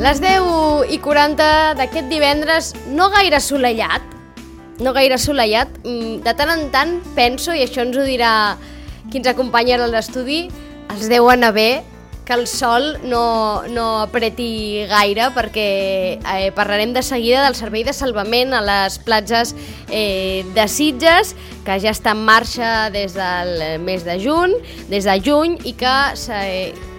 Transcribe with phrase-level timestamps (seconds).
[0.00, 1.46] Les 10 i 40
[1.76, 4.00] d'aquest divendres, no gaire assolellat,
[4.80, 5.74] no gaire assolellat.
[5.84, 8.56] Mm, De tant en tant penso, i això ens ho dirà
[9.10, 10.46] qui ens acompanya a l'estudi,
[10.88, 11.82] els deu anar bé
[12.24, 15.68] que el sol no, no apreti gaire perquè
[16.16, 19.52] eh, parlarem de seguida del servei de salvament a les platges
[19.90, 21.34] eh, de Sitges
[21.66, 24.54] que ja està en marxa des del mes de juny,
[24.88, 25.96] des de juny i que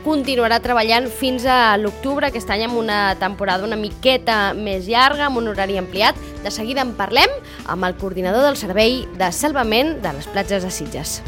[0.06, 5.42] continuarà treballant fins a l'octubre, aquest any amb una temporada una miqueta més llarga, amb
[5.42, 6.18] un horari ampliat.
[6.42, 7.34] De seguida en parlem
[7.70, 11.22] amb el coordinador del servei de salvament de les platges de Sitges.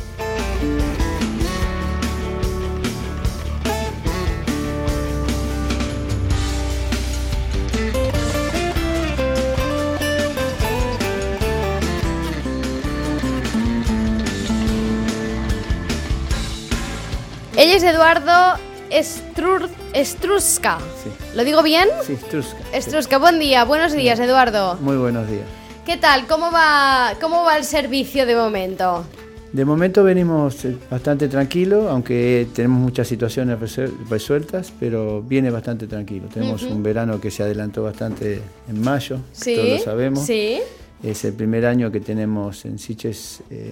[17.64, 20.80] Ell es Eduardo Estrur Estrusca.
[21.02, 21.10] Sí.
[21.34, 21.88] ¿Lo digo bien?
[22.06, 22.58] Sí, Estrusca.
[22.74, 24.76] Estrusca, buen día, buenos días, Eduardo.
[24.82, 25.46] Muy buenos días.
[25.86, 26.28] ¿Qué tal?
[26.28, 29.06] ¿Cómo va, cómo va el servicio de momento?
[29.54, 35.88] De momento venimos eh, bastante tranquilos, aunque tenemos muchas situaciones resuel- resueltas, pero viene bastante
[35.88, 36.28] tranquilo.
[36.34, 39.56] Tenemos un verano que se adelantó bastante en mayo, Sí.
[39.56, 40.26] todos lo sabemos.
[40.26, 40.60] Sí.
[41.02, 43.72] Es el primer año que tenemos en Siches eh,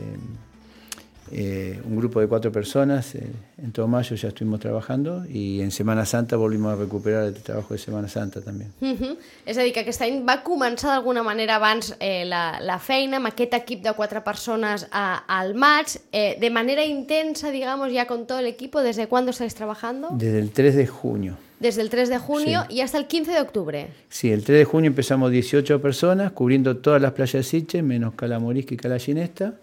[1.32, 3.16] eh, un grupo de cuatro personas.
[3.16, 3.24] eh,
[3.64, 7.74] en todo mayo ya estuvimos trabajando y en Semana Santa volvimos a recuperar el trabajo
[7.74, 8.72] de Semana Santa también.
[8.82, 9.16] Uh
[9.46, 13.18] És a dir, que aquest any va començar d'alguna manera abans eh, la, la feina
[13.18, 18.06] amb aquest equip de quatre persones a, al maig, eh, de manera intensa, digamos, ya
[18.08, 18.82] con todo el equipo.
[18.82, 20.10] ¿Desde cuándo estáis trabajando?
[20.12, 21.38] Desde el 3 de junio.
[21.60, 22.76] Desde el 3 de junio Sí.
[22.78, 23.88] y hasta el 15 de octubre.
[24.10, 28.16] Sí, el 3 de junio empezamos 18 personas cubriendo todas las playas de Siche, menos
[28.16, 29.54] Calamorisca y Calaginesta.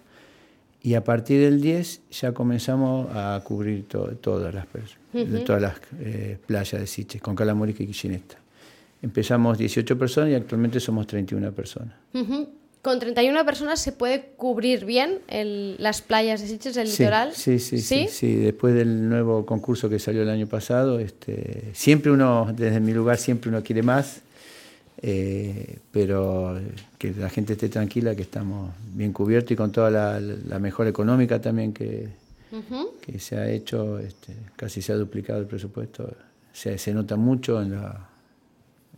[0.82, 5.60] Y a partir del 10 ya comenzamos a cubrir to- todas las, pers- de todas
[5.60, 8.36] las eh, playas de Siche, con Calamorisca y Ginesta.
[9.02, 11.94] Empezamos 18 personas y actualmente somos 31 personas.
[12.14, 12.48] Ujú.
[12.80, 17.32] Con 31 personas se puede cubrir bien el- las playas de Sitges, el Sí, litoral.
[17.34, 18.36] Sí, sí, sí, sí.
[18.36, 23.18] Después del nuevo concurso que salió el año pasado, este, siempre uno, desde mi lugar,
[23.18, 24.22] siempre uno quiere más,
[25.00, 26.58] eh, pero
[26.98, 30.86] que la gente esté tranquila, que estamos bien cubiertos y con toda la, la mejor
[30.86, 32.08] económica también que,
[33.18, 36.12] se ha hecho, este, casi se ha duplicado el presupuesto,
[36.52, 38.08] se, se nota mucho en la...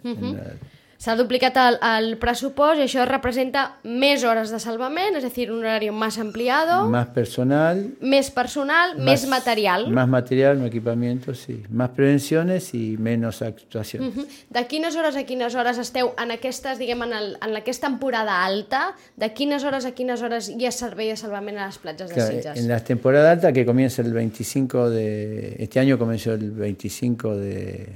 [0.05, 0.55] en la-
[1.01, 5.47] S'ha duplicat el, el pressupost i això representa més hores de salvament, és a dir,
[5.49, 9.87] un horari més ampliado, más personal, més personal, més material.
[9.97, 11.63] Más material, más equipamiento, sí.
[11.71, 14.15] Más prevenciones y menos actuaciones.
[14.15, 14.27] Mhm.
[14.51, 18.45] De quines hores a quines hores esteu en aquestes, diguem, en, el, en aquesta temporada
[18.45, 18.95] alta?
[19.17, 22.15] De quines hores a quines hores hi ha servei de salvament a les platges de
[22.15, 22.59] Claro, Sitges?
[22.61, 25.57] en la temporada alta que comienza el 25 de...
[25.61, 27.89] Este año comenzó el 25 de,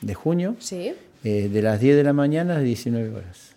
[0.00, 0.94] de junio, Sí.
[1.24, 3.56] Eh, de las 10 de la mañana a las 19 horas.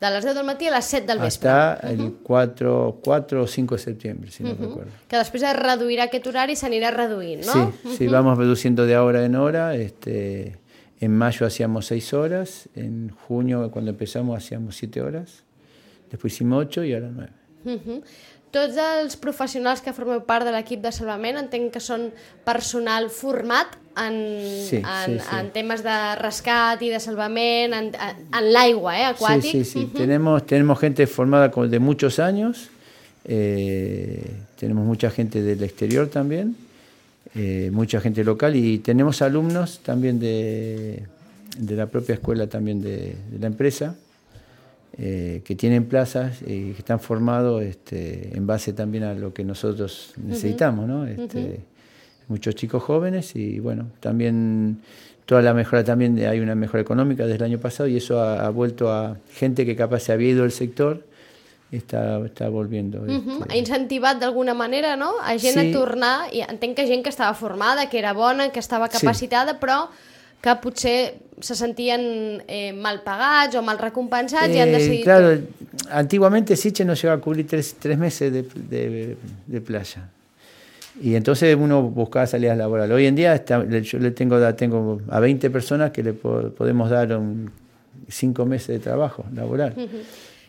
[0.00, 1.48] De les 10 del matí a les 7 del vespre.
[1.48, 4.90] Hasta el 4, 4 o 5 de septiembre, si no recuerdo.
[5.08, 7.70] Que després es reduirà aquest horari i s'anirà reduint, no?
[7.82, 9.74] Sí, sí, vamos reduciendo de hora en hora.
[9.76, 10.58] Este,
[11.00, 15.44] en mayo hacíamos 6 horas, en junio cuando empezamos hacíamos 7 horas,
[16.10, 17.32] después hicimos 8 y ahora 9.
[17.64, 18.02] Mhm.
[18.54, 22.06] Tots els professionals que formeu part de l'equip de salvament entenc que són
[22.46, 24.14] personal format en,
[24.68, 25.36] Sí, en, sí, sí.
[25.38, 29.50] en temes de rescat i de salvament, en, en, l'aigua, eh, aquàtic.
[29.50, 29.90] Sí, sí, sí.
[29.94, 32.68] tenemos, tenemos gente formada de muchos años,
[33.24, 34.22] eh,
[34.58, 36.56] tenemos mucha gente del exterior también,
[37.34, 41.02] eh, mucha gente local y tenemos alumnos también de,
[41.58, 43.96] de la propia escuela también de, de la empresa.
[44.96, 49.42] Eh, que tienen plazas y que están formados este, en base también a lo que
[49.44, 51.06] nosotros necesitamos, ¿no?
[51.06, 51.60] Este,
[52.26, 54.78] Muchos chicos jóvenes y bueno, también
[55.26, 58.46] toda la mejora también hay una mejora económica desde el año pasado y eso ha,
[58.46, 61.04] ha vuelto a gente que capaz se había ido del sector
[61.70, 63.00] está, está volviendo.
[63.02, 63.42] Mhm.
[63.42, 65.70] este, Ha incentivat d'alguna manera, no?, a gent Sí.
[65.70, 68.98] a tornar, i entenc que gent que estava formada, que era bona, que estava Sí.
[68.98, 69.88] capacitada, però
[70.44, 73.78] que potser se sentien eh, mal pagats o mal
[74.36, 75.40] han Eh, claro,
[75.90, 80.10] antiguamente Siche nos llegaba a cubrir tres, tres meses de, de- de playa.
[81.00, 82.94] Y entonces uno buscaba salidas laborales.
[82.94, 86.88] Hoy en día está- yo le tengo, tengo a 20 personas que le po- podemos
[86.90, 87.50] dar un,
[88.08, 89.74] cinco meses de trabajo laboral.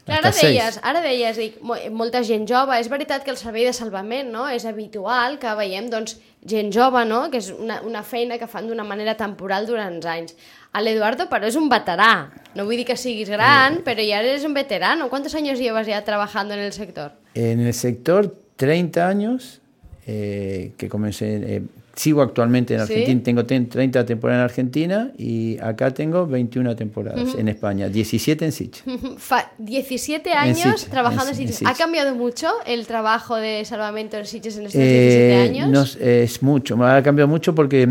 [0.05, 3.65] Clar, ara deies, ara deies, dic, mo- molta gent jove, és veritat que el servei
[3.65, 4.43] de salvament no?
[4.53, 7.23] és habitual que veiem doncs, gent jove, no?
[7.33, 10.35] que és una, una feina que fan d'una manera temporal durant anys.
[10.75, 12.27] A l'Eduardo, però és un veterà.
[12.53, 15.09] No vull dir que siguis gran, però ja eres un veterano.
[15.09, 17.13] ¿Cuántos años llevas ya trabajando en el sector?
[17.33, 19.61] En el sector, 30 años,
[20.05, 21.61] eh, que comencé, eh,
[21.95, 22.93] sigo actualmente en ¿Sí?
[22.93, 28.45] Argentina, tengo ten- 30 temporadas en Argentina y acá tengo 21 temporadas en España, 17
[28.51, 28.83] en.
[29.17, 31.67] Fa 17 En años trabajando en en-.
[31.67, 35.69] ¿Ha cambiado mucho el trabajo de salvamento en Sitges en estos Eh, 17 años?
[35.71, 37.87] nos- es mucho, ha cambiado mucho porque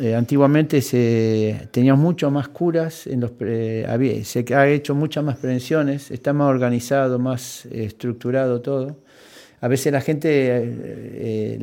[0.00, 5.24] eh, antiguamente se teníamos mucho más curas, en los, pre- había- se ha hecho muchas
[5.24, 8.98] más prevenciones, está más organizado, más eh, estructurado todo.
[9.60, 10.62] A veces la gente eh,
[11.14, 11.58] eh,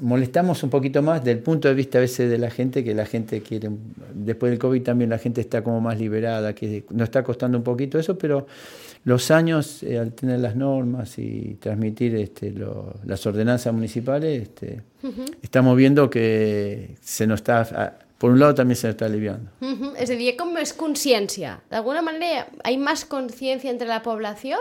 [0.00, 3.04] molestamos un poquito más del punto de vista a veces de la gente que la
[3.06, 3.70] gente quiere
[4.14, 7.64] después del covid también la gente está como más liberada que nos está costando un
[7.64, 8.46] poquito eso pero
[9.04, 14.82] los años eh, al tener las normas y transmitir este, lo- las ordenanzas municipales este,
[15.42, 19.94] estamos viendo que se nos está por un lado también se nos está aliviando Ujú,
[19.96, 21.60] És a dir, com és consciència?
[21.70, 24.58] D'alguna manera, hay más conciencia entre la población?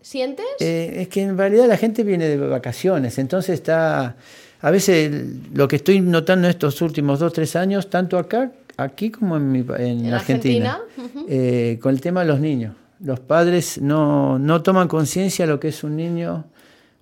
[0.00, 0.46] ¿Sientes?
[0.60, 4.16] Eh, es que en realidad la gente viene de vacaciones, entonces está,
[4.62, 9.36] a veces lo que estoy notando estos últimos dos, tres años, tanto acá, aquí como
[9.36, 12.74] en, mi en En Argentina, Argentina, eh, con el tema de los niños.
[13.04, 16.44] Los padres no, no toman conciencia de lo que es un niño,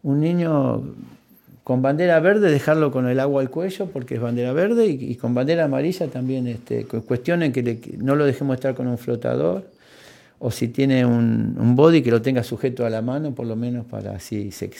[0.02, 0.82] un niño
[1.62, 5.14] con bandera verde, dejarlo con el agua al cuello porque es bandera verde y, y
[5.16, 8.86] con bandera amarilla también este, cu- cuestionen que, le- que no lo dejemos estar con
[8.88, 9.70] un flotador
[10.42, 13.56] o si tiene un, un body que lo tenga sujeto a la mano por lo
[13.56, 14.70] menos para así se-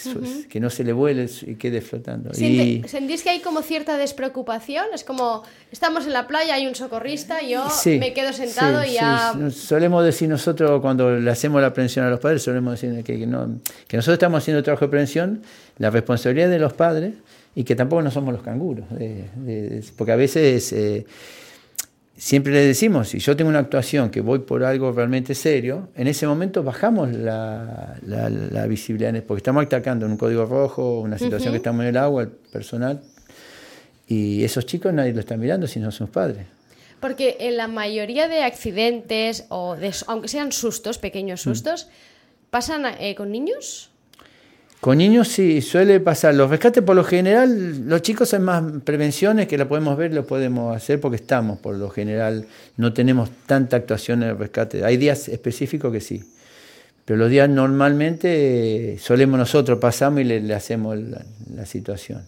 [0.49, 2.33] que no se le vuele y quede flotando.
[2.33, 4.87] Siente- Y, ¿Sentís que hay como cierta despreocupación?
[4.95, 8.91] Es como, estamos en la playa, hay un socorrista, yo Sí, me quedo sentado sí,
[8.91, 9.35] y ya...
[9.35, 9.51] sí.
[9.51, 13.61] Solemos decir nosotros, cuando le hacemos la prevención a los padres, solemos decir que, no,
[13.87, 15.43] que nosotros estamos haciendo trabajo de prevención,
[15.77, 17.13] la responsabilidad es de los padres
[17.55, 18.87] y que tampoco no somos los canguros.
[18.91, 21.05] de- porque a veces eh,
[22.21, 26.07] siempre le decimos, si yo tengo una actuación que voy por algo realmente serio, en
[26.07, 31.19] ese momento bajamos la, la, la visibilidad, porque estamos atacando en un código rojo, una
[31.19, 33.01] situación que estamos en el agua, el personal,
[34.07, 36.47] y esos chicos nadie lo está mirando si no son sus padres.
[37.01, 41.01] Porque en la mayoría de accidentes, o de, aunque sean sustos, Mm.
[41.01, 41.89] pequeños sustos,
[42.51, 43.91] ¿pasan eh, con niños?
[44.81, 46.35] Con niños sí, suele pasar.
[46.35, 50.27] Los rescates por lo general, los chicos son más prevenciones que la podemos ver, lo
[50.27, 52.47] podemos hacer porque estamos, por lo general
[52.79, 54.83] no tenemos tanta actuación en el rescate.
[54.83, 56.25] Hay días específicos que sí,
[57.05, 61.21] pero los días normalmente eh, solemos nosotros, pasamos y le, le hacemos la,
[61.55, 62.23] la situación.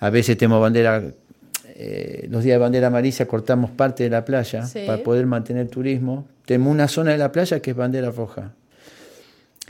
[0.00, 1.04] A veces tenemos bandera,
[1.76, 4.80] eh, los días de bandera amarilla cortamos parte de la playa Sí.
[4.88, 6.26] para poder mantener turismo.
[6.46, 8.50] Tenemos una zona de la playa que es bandera roja.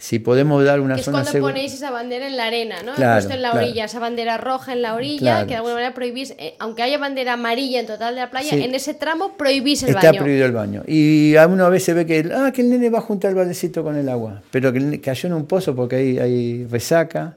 [0.03, 2.95] Si podemos dar una que es zona cuando ponéis esa bandera en la arena, ¿no?
[2.95, 3.65] Claro, Puesto en la claro.
[3.67, 5.47] orilla, esa bandera roja en la orilla, Claro.
[5.47, 8.51] que de alguna manera prohibís, eh, aunque haya bandera amarilla en total de la playa,
[8.51, 8.61] Sí.
[8.65, 10.19] en ese tramo prohibís el Está baño.
[10.19, 10.83] prohibido el baño.
[10.89, 13.29] Y a uno a veces ve que, el- ah, que el nene va a juntar
[13.31, 17.37] el baldecito con el agua, pero que cayó en un pozo porque hay, hay resaca,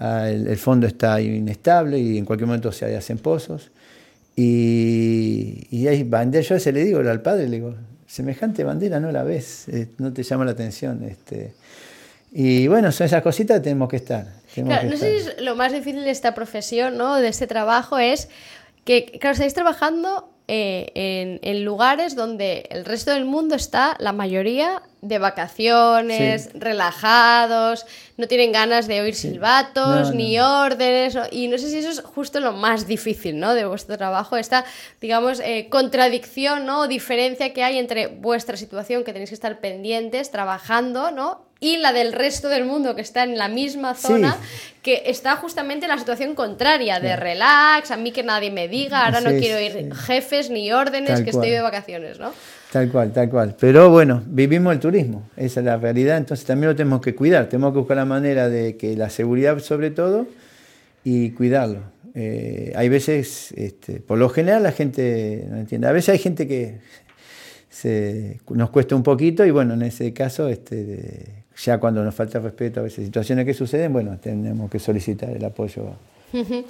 [0.00, 3.70] ah, el, el fondo está inestable y en cualquier momento se hacen pozos.
[4.34, 7.74] Y, y hay bandera, yo a veces le digo al padre, le digo,
[8.06, 11.04] semejante bandera no la ves, eh, no te llama la atención.
[11.04, 11.52] Este.
[12.32, 14.24] Y bueno, son esas cositas que tenemos que estar.
[14.54, 17.16] tenemos Claro, que no sé si es lo más difícil de esta profesión, ¿no?
[17.16, 18.28] De este trabajo es
[18.84, 24.12] que, claro, estáis trabajando eh, en, en lugares donde el resto del mundo está, la
[24.12, 26.48] mayoría, de vacaciones, Sí.
[26.54, 31.88] relajados, no tienen ganas de oír silbatos, No, ni órdenes, y no sé si eso
[31.90, 33.54] es justo lo más difícil, ¿no?
[33.54, 34.64] De vuestro trabajo, esta,
[35.00, 36.80] digamos, eh, contradicción, ¿no?
[36.80, 41.49] O diferencia que hay entre vuestra situación, que tenéis que estar pendientes, trabajando, ¿no?
[41.62, 44.06] Y la del resto del mundo que está en la misma Sí.
[44.08, 44.36] zona,
[44.82, 49.04] que está justamente en la situación contraria, de relax, a mí que nadie me diga,
[49.04, 51.44] ahora no Sí, quiero ir jefes ni órdenes, Tal que cual.
[51.44, 52.32] estoy de vacaciones, ¿no?
[52.72, 53.56] Tal cual, tal cual.
[53.60, 57.46] Pero bueno, vivimos el turismo, esa es la realidad, entonces también lo tenemos que cuidar,
[57.50, 60.26] tenemos que buscar la manera de que la seguridad sobre todo
[61.04, 61.80] y cuidarlo.
[62.14, 66.48] Eh, hay veces, este, por lo general la gente no entiende, a veces hay gente
[66.48, 66.78] que
[67.68, 72.38] se, nos cuesta un poquito y bueno, en ese caso, este, ya cuando nos falta
[72.38, 75.92] respeto a veces situaciones que suceden, bueno, tenemos que solicitar el apoyo.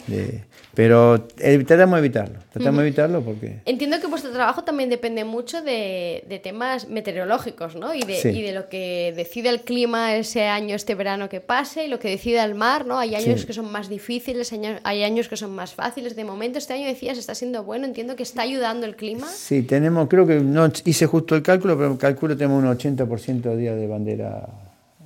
[0.07, 0.41] de-
[0.75, 3.59] pero eh, tratamos de evitarlo, tratamos de evitarlo porque...
[3.67, 7.95] Entiendo que vuestro trabajo también depende mucho de, de temas meteorológicos, ¿no?
[7.95, 8.29] Y de, Sí.
[8.31, 11.99] y de lo que decide el clima ese año, este verano que pase, y lo
[11.99, 12.99] que decide el mar, ¿no?
[12.99, 13.47] Hay años Sí.
[13.47, 14.51] que son más difíciles,
[14.83, 16.17] hay años que son más fáciles.
[16.17, 19.27] De momento, este año decías, está siendo bueno, entiendo que está ayudando el clima.
[19.29, 23.57] Sí, tenemos, creo que no hice justo el cálculo, pero calculo tenemos un 80% de
[23.59, 24.49] días de bandera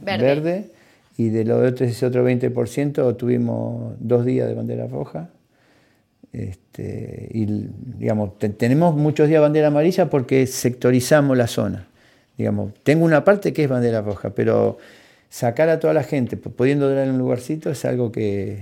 [0.05, 0.71] Verde.
[1.17, 5.31] y de los otros, ese otro 20% tuvimos dos días de bandera roja.
[6.33, 7.47] Este, y
[7.99, 11.87] digamos, te- tenemos muchos días de bandera amarilla porque sectorizamos la zona.
[12.37, 14.79] Digamos, tengo una parte que es bandera roja, pero
[15.29, 18.59] sacar a toda la gente, pudiendo dar en un lugarcito, es algo que,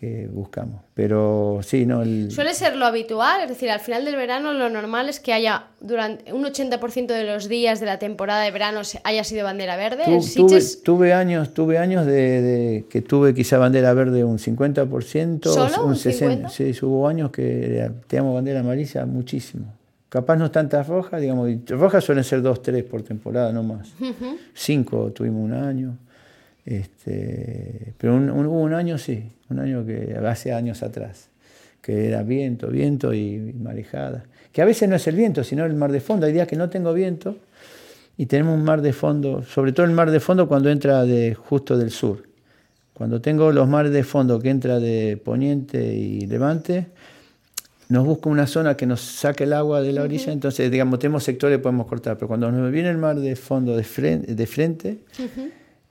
[0.00, 0.80] que buscamos.
[0.94, 2.00] Pero sí, no.
[2.00, 2.30] El...
[2.30, 5.66] Suele ser lo habitual, es decir, al final del verano lo normal es que haya
[5.78, 10.04] durante un 80% de los días de la temporada de verano haya sido bandera verde.
[10.34, 15.84] tuve, tuve, años, tuve años de, que tuve quizá bandera verde un 50%, ¿Solo?
[15.84, 16.48] un 60%.
[16.48, 19.66] Sí, hubo años que teníamos bandera amarilla muchísimo.
[20.08, 23.92] Capaz no tantas rojas, digamos, rojas suelen ser dos, tres por temporada, no más.
[24.54, 25.98] Cinco tuvimos un año.
[26.64, 31.28] Este, pero un, un año sí, un año que hace años atrás,
[31.82, 34.24] que era viento, viento y, marejada.
[34.52, 36.26] Que a veces no es el viento, sino el mar de fondo.
[36.26, 37.36] Hay días que no tengo viento
[38.16, 41.34] y tenemos un mar de fondo, sobre todo el mar de fondo cuando entra de,
[41.34, 42.28] justo del sur.
[42.92, 46.88] Cuando tengo los mares de fondo que entra de poniente y levante,
[47.88, 51.24] nos busca una zona que nos saque el agua de la orilla, entonces, digamos, tenemos
[51.24, 54.46] sectores que podemos cortar, pero cuando nos viene el mar de fondo de frente, de
[54.46, 54.98] frente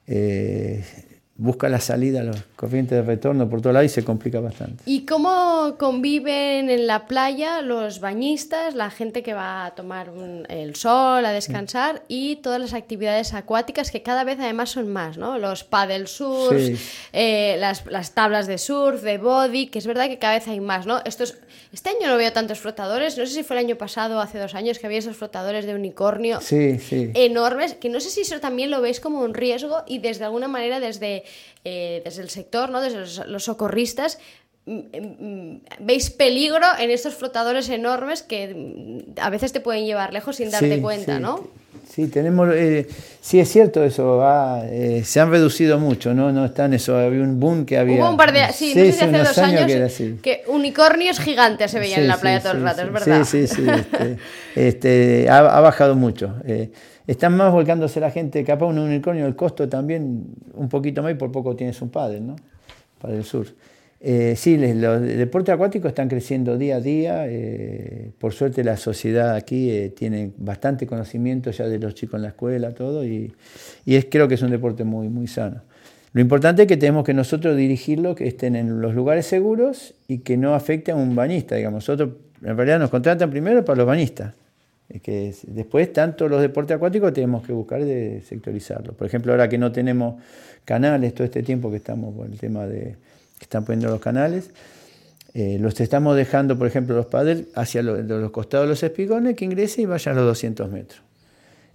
[0.10, 0.84] eh,
[1.40, 4.84] busca la salida, los corrientes de retorno por todo lado y se complica bastante.
[4.86, 10.12] ¿Y cómo conviven en la playa los bañistas, la gente que va a tomar
[10.50, 15.18] el sol, a descansar y todas las actividades acuáticas que cada vez además son más,
[15.18, 15.40] ¿no?
[15.40, 16.78] Los paddle surf,
[17.14, 20.60] eh, las, las, tablas de surf, de body, que es verdad que cada vez hay
[20.60, 21.00] más, ¿no?
[21.06, 21.38] Estos,
[21.72, 24.56] este año no veo tantos flotadores, no sé si fue el año pasado hace dos
[24.56, 28.82] años que había esos flotadores de unicornio enormes, que no sé si eso también lo
[28.82, 31.24] veis como un riesgo y desde alguna manera desde
[31.64, 32.82] eh, desde el sector, ¿no?
[32.82, 34.20] desde los, socorristas,
[34.66, 40.14] mm, mm, veis peligro en estos flotadores enormes que mm, a veces te pueden llevar
[40.14, 41.50] lejos sin darte cuenta, ¿no?
[41.92, 42.88] Sí, tenemos, eh,
[43.20, 44.24] sí es cierto eso,
[44.66, 46.32] eh, se han reducido mucho, ¿no?
[46.32, 48.00] No están eso, había un boom que había...
[48.00, 51.80] Hubo un par de, sí, no sé si hace dos años, que, unicornios gigantes se
[51.80, 53.24] veían en la playa todo el rato, es verdad.
[53.24, 54.18] Sí, sí, sí, este,
[54.56, 56.36] este ha, ha, bajado mucho.
[57.08, 61.16] Están más volcándose la gente, capaz un unicornio, el costo también un poquito más y
[61.16, 62.36] por poco tienes un padre, ¿no?
[63.02, 63.48] Para el sur.
[64.02, 67.28] Eh, sí, los deportes acuáticos están creciendo día a día.
[67.28, 72.24] Eh, por suerte la sociedad aquí eh, tiene bastante conocimiento ya de los chicos en
[72.24, 73.34] la escuela, todo, y,
[74.10, 75.62] creo que es un deporte muy, muy sano.
[76.14, 80.20] Lo importante es que tenemos que nosotros dirigirlo, que estén en los lugares seguros y
[80.20, 81.56] que no afecte a un bañista.
[81.56, 81.88] Digamos.
[81.88, 82.12] Nosotros
[82.44, 84.34] en realidad nos contratan primero para los bañistas
[85.04, 88.94] que después tanto los deportes acuáticos tenemos que buscar de sectorizarlo.
[88.94, 90.16] Por ejemplo, ahora que no tenemos
[90.66, 92.96] canales, todo este tiempo que estamos con el tema de
[93.40, 94.52] que están poniendo los canales,
[95.34, 99.46] eh, los estamos dejando, por ejemplo, los padres hacia los costados de los espigones que
[99.46, 101.02] ingresen y vayan a los 200 metros.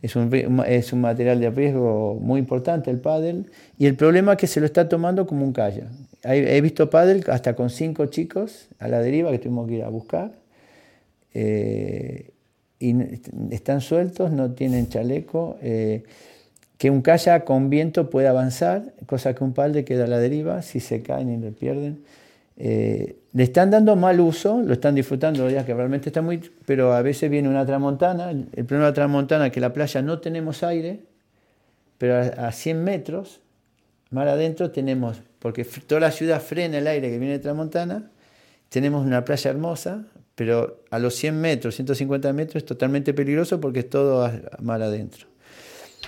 [0.02, 0.30] Es un,
[0.66, 4.60] es un material de riesgo muy importante el pádel y el problema es que se
[4.60, 5.88] lo está tomando como un kayak.
[6.22, 9.88] He, visto pádel hasta con cinco chicos a la deriva que tuvimos que ir a
[9.88, 10.32] buscar.
[11.32, 12.32] Eh,
[12.78, 12.94] y
[13.50, 15.56] están sueltos, no tienen chaleco.
[15.62, 16.04] Eh,
[16.84, 20.60] que un kayak con viento puede avanzar, cosa que un palde queda a la deriva,
[20.60, 22.04] si se caen y le pierden.
[22.58, 26.42] Eh, le están dando mal uso, lo están disfrutando ya que realmente está muy...
[26.66, 30.02] Pero a veces viene una tramontana, el problema de la tramontana es que la playa
[30.02, 31.00] no tenemos aire,
[31.96, 33.40] pero a, 100 metros,
[34.10, 38.10] mar adentro tenemos, porque toda la ciudad frena el aire que viene de tramontana,
[38.68, 43.78] tenemos una playa hermosa, pero a los 100 metros, 150 metros es totalmente peligroso porque
[43.78, 45.28] es todo mal adentro.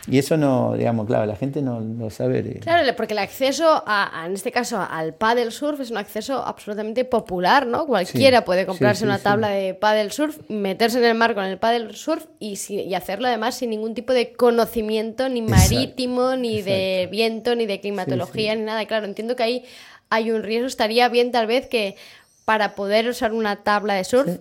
[0.08, 2.60] Y eso no, digamos, claro, la gente no lo sabe.
[2.60, 7.04] Claro, porque el acceso, a, en este caso, al paddle surf es un acceso absolutamente
[7.04, 7.86] popular, ¿no?
[7.86, 11.94] Cualquiera puede comprarse una tabla de paddle surf, meterse en el mar con el paddle
[11.94, 17.54] surf y, y hacerlo además sin ningún tipo de conocimiento ni marítimo, ni de viento,
[17.54, 18.84] ni de climatología, ni nada.
[18.86, 19.64] Claro, entiendo que ahí
[20.10, 20.66] hay un riesgo.
[20.66, 21.96] Estaría bien tal vez que
[22.44, 24.38] para poder usar una tabla de surf,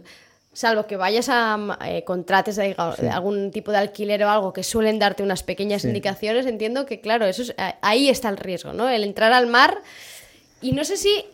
[0.55, 2.75] salvo que vayas a eh, contrates de,
[3.11, 7.25] algún tipo de alquiler o algo que suelen darte unas pequeñas indicaciones, entiendo que, claro,
[7.25, 8.89] eso es, ahí está el riesgo, ¿no?
[8.89, 9.81] El entrar al mar.
[10.61, 11.25] Y no sé si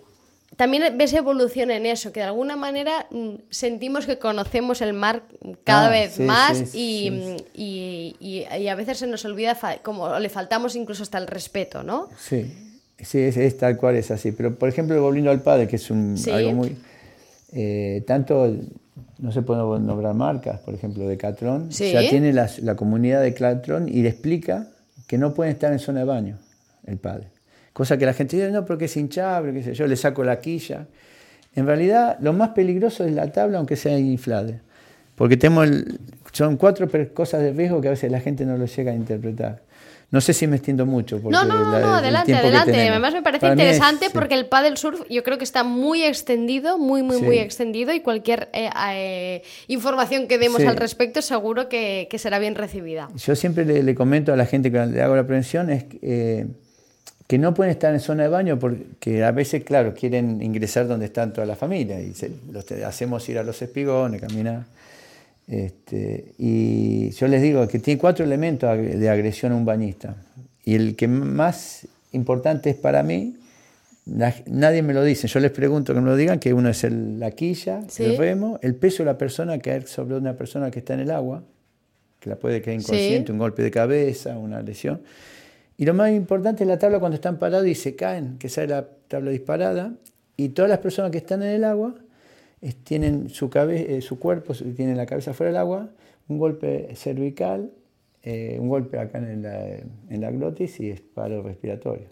[0.57, 5.23] también ves evolución en eso, que de alguna manera mm, sentimos que conocemos el mar
[5.63, 10.75] cada ah, vez más y, y, y, a veces se nos olvida, como le faltamos
[10.75, 12.09] incluso hasta el respeto, ¿no?
[12.19, 12.51] Sí.
[13.03, 14.31] Sí, es, tal cual es así.
[14.31, 16.77] Pero, por ejemplo, volviendo al padre, que es un, algo muy...
[17.53, 18.55] Eh, tanto,
[19.21, 23.33] no se puede nombrar marcas, por ejemplo, de Catrón, ya tiene la, la, comunidad de
[23.33, 24.67] Catrón y le explica
[25.07, 26.37] que no pueden estar en zona de baño,
[26.85, 27.27] el padre.
[27.71, 30.39] Cosa que la gente dice, no, porque es hinchable, qué sé yo, le saco la
[30.39, 30.87] quilla.
[31.55, 34.59] En realidad, lo más peligroso es la tabla, aunque sea inflable.
[35.15, 35.69] Porque tenemos
[36.31, 39.61] son cuatro cosas de riesgo que a veces la gente no lo llega a interpretar.
[40.11, 41.19] No sé si me extiendo mucho.
[41.23, 42.89] no, no, no, no adelante, adelante.
[42.89, 47.01] Además me parece interesante porque el paddle surf yo creo que está muy extendido, muy,
[47.01, 52.39] muy, muy extendido y cualquier eh, eh, información que demos al respecto seguro que, será
[52.39, 53.09] bien recibida.
[53.15, 56.47] Yo siempre le, comento a la gente que le hago la prevención es que
[57.31, 61.05] que no pueden estar en zona de baño porque a veces, claro, quieren ingresar donde
[61.05, 62.13] están toda la familia y
[62.51, 64.65] los hacemos ir a los espigones, caminar.
[65.47, 70.15] Este, y yo les digo que tiene cuatro elementos de agresión a un bañista.
[70.63, 73.35] Y el que más importante es para mí,
[74.05, 77.31] nadie me lo dice, yo les pregunto que me lo digan, que uno es la
[77.31, 81.01] quilla, el remo, el peso de la persona caer sobre una persona que está en
[81.01, 81.43] el agua,
[82.19, 85.01] que la puede quedar inconsciente, un golpe de cabeza, una lesión.
[85.77, 88.67] Y lo más importante es la tabla cuando están parados y se caen, que sale
[88.67, 89.93] la tabla disparada,
[90.37, 91.95] y todas las personas que están en el agua
[92.83, 95.91] tienen su, eh, su cuerpo, tienen la cabeza fuera del agua,
[96.27, 97.71] un golpe cervical,
[98.23, 102.07] eh, un golpe acá en la, en la glotis y es paro respiratorio.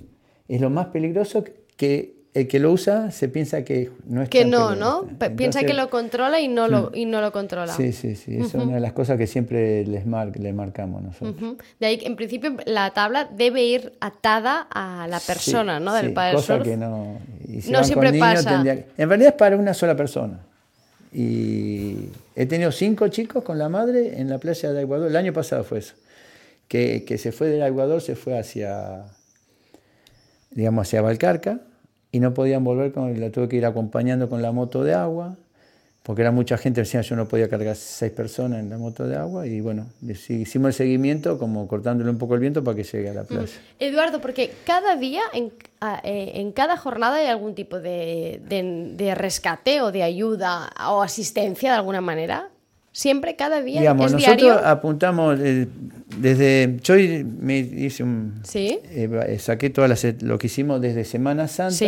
[0.47, 1.43] Es lo más peligroso
[1.77, 5.07] que el que lo usa se piensa que no es Que no, ¿no?
[5.35, 6.95] piensa que lo controla y no, lo, mm.
[6.95, 7.73] y no lo controla.
[7.73, 8.37] Sí, sí, sí.
[8.37, 11.57] es una de las cosas que siempre les, mar, les marcamos nosotros.
[11.79, 15.93] De ahí, en principio, la tabla debe ir atada a la persona, ¿no?
[15.93, 17.17] Del sí, cosa que no...
[17.69, 18.61] no siempre pasa.
[18.61, 20.39] en realidad es para una sola persona.
[21.11, 25.09] Y he tenido cinco chicos con la madre en la playa de Ecuador.
[25.09, 25.95] El año pasado fue eso.
[26.67, 29.05] Que, que se fue del Ecuador, se fue hacia,
[30.51, 31.61] digamos, hacia Valcarca
[32.11, 35.35] y no podían volver, con, la tuve que ir acompañando con la moto de agua,
[36.03, 39.15] porque era mucha gente, decía yo no podía cargar seis personas en la moto de
[39.15, 43.09] agua y bueno, hicimos el seguimiento como cortándole un poco el viento para que llegue
[43.09, 43.51] a la playa.
[43.79, 45.51] Eduardo, porque cada día, en,
[46.03, 51.71] eh, en cada jornada hay algún tipo de, de, rescate o de ayuda o asistencia
[51.71, 52.49] de alguna manera.
[52.91, 53.81] Siempre, cada día.
[53.81, 55.67] Digamos, nosotros apuntamos eh,
[56.17, 56.77] desde.
[56.81, 58.41] Yo me hice un.
[58.43, 58.79] Sí.
[58.83, 61.85] Eh, saqué todas las, lo que hicimos desde Semana Santa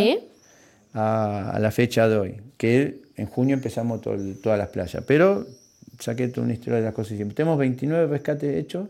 [0.93, 2.41] a, la fecha de hoy.
[2.57, 5.03] Que en junio empezamos todas las playas.
[5.07, 5.47] Pero
[5.99, 8.87] saqué toda una historia de las cosas que Tenemos 29 rescates hechos.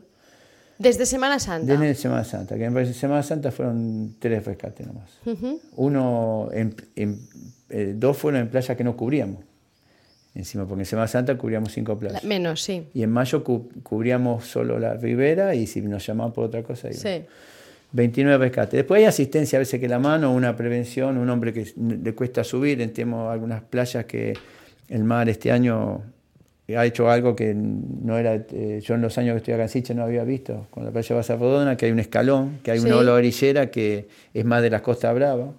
[0.77, 1.71] Desde Semana Santa.
[1.71, 5.11] Desde Semana Santa, que en Semana Santa fueron tres rescates nomás.
[5.75, 6.75] Uno, en,
[7.69, 9.50] eh, dos fueron en playas que no cubríamos
[10.35, 12.23] encima, porque en Semana Santa cubríamos cinco playas.
[12.23, 12.87] menos, sí.
[12.93, 17.23] Y en mayo cubríamos solo la ribera y si nos llamaban por otra cosa, sí.
[17.93, 18.71] 29 rescates.
[18.71, 22.43] Después hay asistencia a veces que la mano, una prevención, un hombre que le cuesta
[22.43, 24.33] subir, tenemos algunas playas que
[24.87, 26.01] el mar este año
[26.75, 29.97] ha hecho algo que no era, eh, yo en los años que estoy acá en
[29.97, 32.97] no había visto, con la playa Basa Rodona, que hay un escalón, que hay una
[32.97, 35.53] orillera que es más de la Costa Brava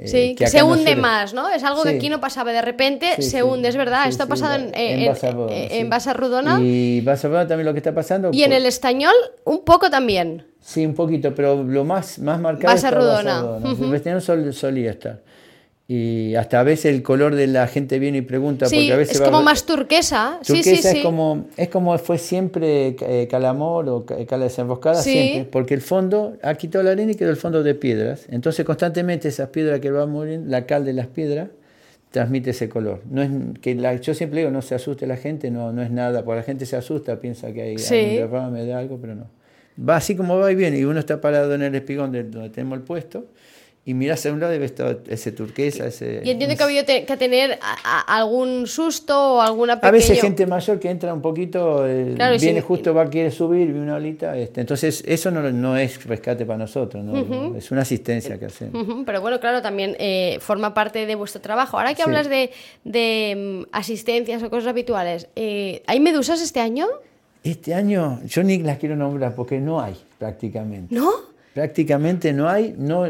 [0.00, 1.48] eh, sí, que, se hunde más, ¿no?
[1.48, 4.06] Es algo que aquí no pasaba de repente, se hunde, es verdad.
[4.08, 5.12] Esto ha pasado en, en,
[5.50, 6.60] en, Basa Rodona.
[6.62, 8.30] Y Basa Rodona también lo que está pasando.
[8.32, 10.46] Y en el español, un poco también.
[10.60, 13.42] Sí, un poquito, pero lo más, más marcado Basa Rodona.
[13.42, 14.52] Basa Rodona.
[14.52, 15.20] solía estar.
[15.90, 18.66] Y hasta a veces el color de la gente viene y pregunta.
[18.66, 20.38] porque a veces es como más turquesa.
[20.46, 25.50] Turquesa sí, sí, es, Como, es como fue siempre eh, Calamor o Cala Desenroscada, siempre.
[25.50, 28.26] Porque el fondo ha quitado la arena y quedó el fondo de piedras.
[28.28, 31.48] Entonces, constantemente esas piedras que van muriendo, la cal de las piedras,
[32.10, 33.00] transmite ese color.
[33.08, 33.30] No es
[33.62, 36.22] que la, yo siempre digo, no se asuste la gente, no, no es nada.
[36.22, 39.30] Porque la gente se asusta, piensa que hay, un derrame de algo, pero no.
[39.88, 40.80] Va así como va y viene.
[40.80, 43.24] Y uno está parado en el espigón de donde tenemos el puesto
[43.88, 46.20] y miras a un lado y ves todo ese turquesa, ese...
[46.22, 47.58] Y entiendo que ha habido que tener
[48.06, 49.88] algún susto o alguna pequeña...
[49.88, 53.80] A veces gente mayor que entra un poquito, eh, viene justo, va, quiere subir, viene
[53.80, 57.56] una olita, este, entonces eso no, no, es rescate para nosotros, ¿no?
[57.56, 59.04] es una asistencia que hacemos.
[59.06, 61.78] Pero bueno, claro, también eh, forma parte de vuestro trabajo.
[61.78, 62.50] Ahora que hablas de,
[62.84, 66.88] de, mm, asistencias o cosas habituales, eh, ¿hay medusas este año?
[67.42, 70.94] Este año yo ni las quiero nombrar porque no hay prácticamente.
[70.94, 71.37] ¿No?
[71.54, 73.06] Prácticamente no hay, no,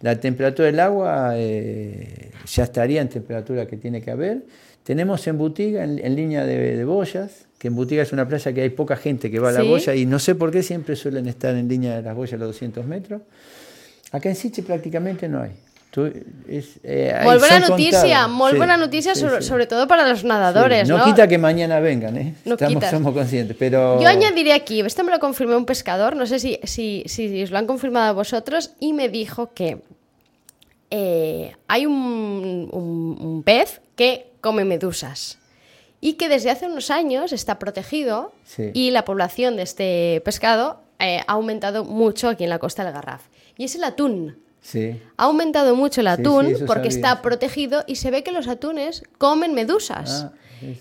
[0.00, 4.44] la temperatura del agua eh, ya estaría en temperatura que tiene que haber.
[4.84, 8.70] Tenemos en Butiga, en, línea de, boyas, que en Butiga es una playa que hay
[8.70, 11.54] poca gente que va a la boya y no sé por qué siempre suelen estar
[11.54, 13.22] en línea de las boyas a los 200 metros.
[14.10, 15.52] Acá en Siche prácticamente no hay.
[15.94, 20.88] Eh, muy buena noticia, muy buena noticia sobre, todo para los nadadores.
[20.88, 22.34] No, quita que mañana vengan, ¿eh?
[22.44, 24.00] Estamos, somos conscientes, pero...
[24.00, 27.50] Yo añadiré aquí, esto me lo confirmó un pescador, no sé si, si, si os
[27.50, 29.82] lo han confirmado vosotros, y me dijo que
[30.90, 35.38] eh, hay un, un, pez que come medusas
[36.00, 38.32] y que desde hace unos años está protegido
[38.74, 42.92] y la población de este pescado eh, ha aumentado mucho aquí en la costa del
[42.92, 43.22] Garraf.
[43.56, 44.36] Y es el atún.
[45.16, 49.54] Ha aumentado mucho el atún porque está protegido y se ve que los atunes comen
[49.54, 50.26] medusas.
[50.26, 50.32] Ah.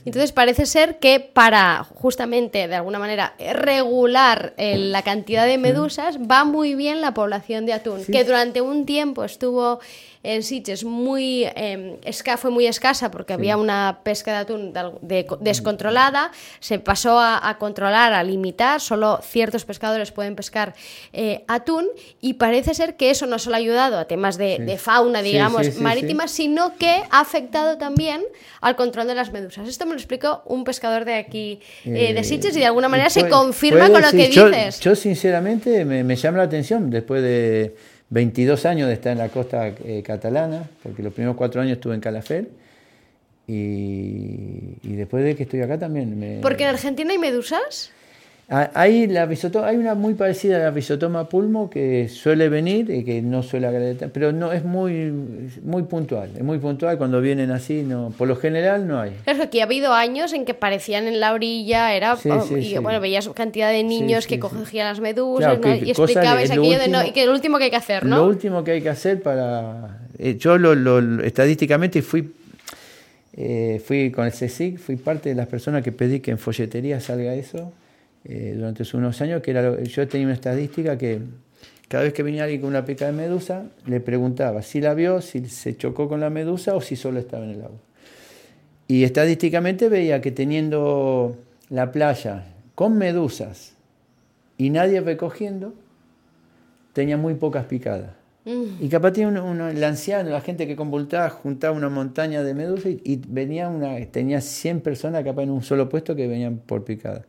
[0.06, 6.20] Entonces parece ser que para justamente de alguna manera regular eh, la cantidad de medusas
[6.20, 9.80] va muy bien la población de atún, que durante un tiempo estuvo
[10.24, 14.92] en Sitges muy eh, esca- fue muy escasa porque había una pesca de atún de-
[15.02, 20.74] de- descontrolada, se pasó a, a controlar, a limitar, solo ciertos pescadores pueden pescar
[21.14, 21.88] eh, atún
[22.22, 24.64] y parece ser que eso no solo ha ayudado a temas de, Sí.
[24.64, 28.22] de fauna, digamos, sí, marítima, sino que ha afectado también
[28.62, 29.68] al control de las medusas.
[29.68, 32.90] Esto me lo explicó un pescador de aquí, eh, de Eh, Sitges, y de alguna
[32.90, 34.80] manera se confirma con lo que yo, dices.
[34.82, 37.76] Yo sinceramente me, me llama la atención después de
[38.12, 41.96] 22 años de estar en la costa eh, catalana, porque los primeros cuatro años estuve
[41.96, 42.50] en Calafel
[43.48, 46.40] y, y después de que estoy acá también me...
[46.42, 47.92] Porque en Argentina hay medusas.
[48.54, 52.90] Ah, Hay, la risotoma, hay una muy parecida a la risotoma pulmo que suele venir
[52.90, 55.10] y que no suele agradar, pero no es muy,
[55.64, 59.12] muy puntual, es muy puntual cuando vienen así, no, por lo general no hay.
[59.24, 62.42] Claro, que aquí ha habido años en que parecían en la orilla, era Sí, oh,
[62.42, 62.78] sí, y sí.
[62.80, 65.80] bueno, veías cantidad de niños que cogían las medusas Claro, ¿no?
[65.80, 67.76] que y explicabais lo aquello de no, último- y que lo último que hay que
[67.78, 68.26] hacer, Lo ¿no?
[68.26, 70.00] último que hay que hacer para...
[70.20, 72.34] eh, yo lo, lo- lo- estadísticamente fui,
[73.38, 77.00] eh, fui con el CSIC, fui parte de las personas que pedí que en folletería
[77.00, 77.72] salga eso
[78.26, 81.22] eh, durante unos años, que era yo tenía una estadística que
[81.88, 85.22] cada vez que venía alguien con una pica de medusa, le preguntaba si la vio,
[85.22, 87.80] si se chocó con la medusa o si solo estaba en el agua.
[88.88, 91.36] Y estadísticamente veía que teniendo
[91.70, 93.74] la playa con medusas
[94.58, 95.74] y nadie recogiendo,
[96.94, 98.12] tenía muy pocas picadas.
[98.46, 98.84] Mm.
[98.84, 102.54] Y capaz tiene uno, uno- el anciano, la gente que convultaba, juntaba una montaña de
[102.54, 106.58] medusas y, y venía una, tenía 100 personas capaz en un solo puesto que venían
[106.58, 107.24] por picada.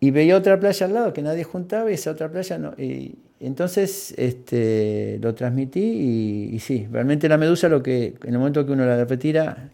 [0.00, 2.72] Y veía otra playa al lado que nadie juntaba y esa otra playa no.
[2.78, 8.38] Y entonces este, lo transmití y, y sí, realmente la medusa lo que en el
[8.38, 9.68] momento que uno la retira,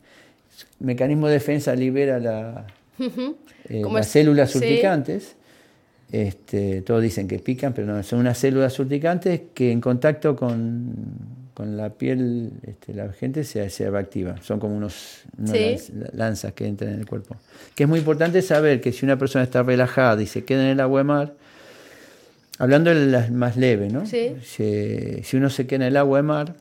[0.80, 2.66] mecanismo de defensa libera la,
[3.68, 4.58] eh, las es- células sí.
[4.58, 5.36] urticantes.
[6.12, 10.94] Este, todos dicen que pican, pero no, son unas células urticantes que en contacto con,
[11.56, 14.36] con la piel este, la gente se, se reactiva.
[14.42, 15.92] Son como unos, unas Sí.
[16.12, 17.34] lanzas que entran en el cuerpo.
[17.74, 20.68] Que es muy importante saber que si una persona está relajada y se queda en
[20.68, 21.34] el agua de mar,
[22.58, 24.04] hablando de las más leves, ¿no?
[24.04, 24.34] Sí.
[24.44, 26.54] Si, si uno se queda en el agua de mar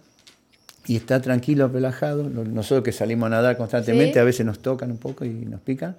[0.88, 4.20] y está tranquilo, relajado, nosotros que salimos a nadar constantemente, Sí.
[4.20, 5.98] a veces nos tocan un poco y nos pican.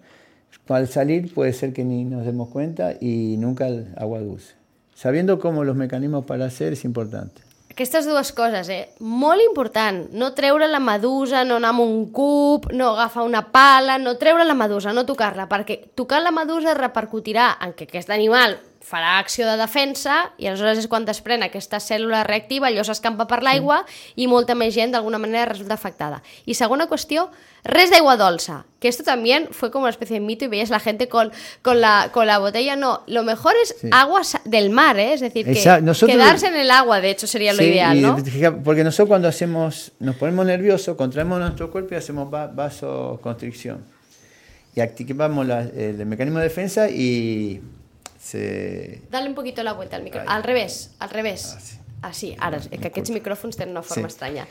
[0.69, 4.55] Al salir puede ser que ni nos demos cuenta y nunca el agua dulce.
[4.95, 7.43] Sabiendo cómo los mecanismos para hacer es importante.
[7.77, 8.95] Aquestes dues coses, eh?
[9.05, 9.99] Molt important.
[10.17, 14.47] No treure la medusa, no anar amb un cub, no agafar una pala, no treure
[14.49, 19.49] la medusa, no tocar-la, perquè tocar la medusa repercutirà en que aquest animal farà acció
[19.51, 23.81] de defensa i aleshores és quan desprèn aquesta cèl·lula reactiva, allò s'escampa per l'aigua
[24.15, 26.23] i molta més gent d'alguna manera resulta afectada.
[26.47, 27.25] Y segona qüestió,
[27.65, 30.79] res d'aigua dolça, que esto también fue como una especie de mito y veías la
[30.79, 32.77] gente con, con, la, con la botella.
[32.77, 33.89] No, lo mejor es Sí.
[33.91, 35.15] agua del mar, ¿eh?
[35.15, 35.81] es decir, que.
[35.83, 38.17] Nosotros- quedarse en el agua, de hecho, sería lo Sí, ideal, y ¿no?
[38.63, 43.85] Porque nosotros cuando hacemos, nos ponemos nerviosos, contraemos nuestro cuerpo y hacemos va- vasoconstricción.
[44.77, 47.61] Y activamos la- el mecanismo de defensa y
[48.31, 49.03] se...
[49.11, 50.21] Dale un poquito la vuelta al micro.
[50.21, 50.27] Ahí.
[50.29, 51.55] Al revés, al revés.
[51.57, 51.77] Ah, sí.
[52.03, 54.13] Así, ara, és que aquests micròfons tenen una forma Sí.
[54.15, 54.45] estranya.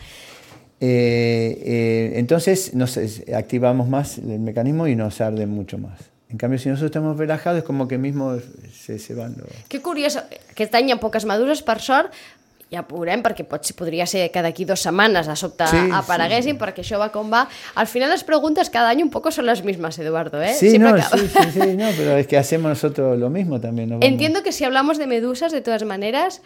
[0.82, 2.98] Eh, eh, entonces nos
[3.34, 6.00] activamos más el mecanismo y nos arde mucho más.
[6.30, 8.36] En cambio, si nosotros estamos relajados, es como que mismo
[8.74, 9.48] se, se van los...
[9.70, 12.12] Que curiós, aquest any hi ha poques meduses, per sort,
[12.82, 16.82] ho veurem, perquè pot, podria ser que d'aquí dues setmanes de sobte Sí, apareguessin, perquè
[16.84, 17.48] això va com va.
[17.76, 20.54] Al final les preguntes cada any un poco son las mismas, Eduardo, ¿eh?
[20.54, 23.60] Sí, Siempre no, acaba- sí, sí, sí, no, pero es que hacemos nosotros lo mismo
[23.62, 23.90] también.
[23.90, 26.42] vamos- Entiendo que si hablamos de medusas, de todas maneras,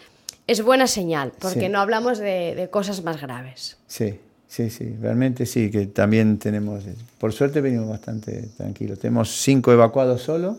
[0.46, 1.68] es buena señal, porque Sí.
[1.68, 3.76] no hablamos de, de cosas más graves.
[3.86, 6.82] Sí, sí, sí, realmente sí, que también tenemos,
[7.18, 8.98] por suerte venimos bastante tranquilos.
[8.98, 10.56] Tenemos cinco evacuados solos,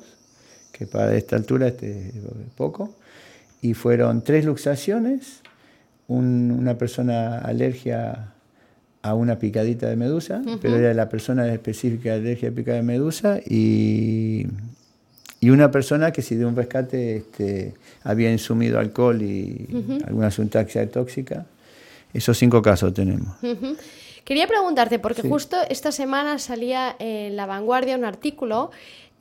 [0.71, 2.13] que para esta altura este es
[2.55, 2.95] poco,
[3.61, 5.40] y fueron tres luxaciones,
[6.15, 8.33] un- una persona alergia
[9.01, 12.83] a una picadita de medusa, pero era la persona específica de alergia a picada de
[12.83, 14.45] medusa, y,
[15.39, 19.67] y una persona que si de un rescate este, había insumido alcohol y
[20.05, 21.45] alguna sustancia tóxica.
[22.13, 23.33] Esos cinco casos tenemos.
[24.23, 25.29] Quería preguntarte, porque Sí.
[25.29, 28.69] justo esta semana salía en La Vanguardia un artículo,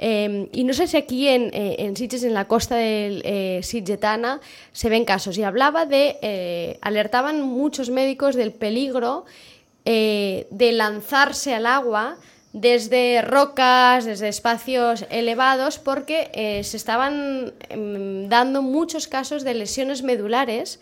[0.01, 4.41] y no sé si aquí en, eh, en Sitges, en la costa del eh, Sitgetana,
[4.73, 9.27] se ven casos, y hablaba de, eh, alertaban muchos médicos del peligro
[9.85, 12.17] eh, de lanzarse al agua
[12.55, 20.81] desde rocas, desde espacios elevados, porque se estaban em, dando muchos casos de lesiones medulares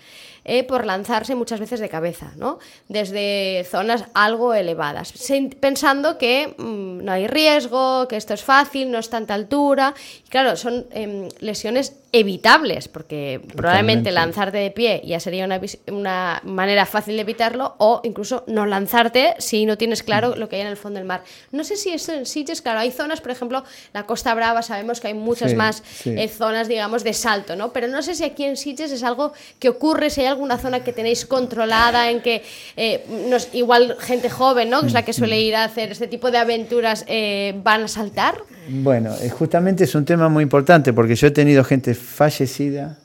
[0.50, 2.58] eh, por lanzarse muchas veces de cabeza, ¿no?
[2.88, 5.12] Desde zonas algo elevadas,
[5.60, 9.92] pensando que mmm, no hay riesgo, que esto es fácil, no es tanta altura.
[10.26, 16.40] Y claro, son eh, lesiones evitables, porque probablemente lanzarte de pie ya sería una, una,
[16.42, 20.62] manera fácil de evitarlo, o incluso no lanzarte si no tienes claro lo que hay
[20.62, 21.22] en el fondo del mar.
[21.52, 25.00] No sé si esto en sitios, claro, hay zonas, por ejemplo, la Costa Brava, sabemos
[25.00, 27.74] que hay muchas más eh, zonas, digamos, de salto, ¿no?
[27.74, 30.84] Pero no sé si aquí en Sitges es algo que ocurre, si hay alguna zona
[30.84, 32.42] que tenéis controlada, en que
[32.76, 34.80] eh, nos, igual gente joven, ¿no?
[34.82, 37.88] Que es la que suele ir a hacer este tipo de aventuras, eh, van a
[37.88, 38.36] saltar.
[38.68, 42.98] Bueno, justamente es un tema muy importante porque yo he tenido gente fallecida,